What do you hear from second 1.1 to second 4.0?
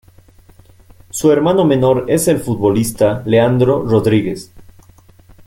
Su hermano menor es el futbolista Leandro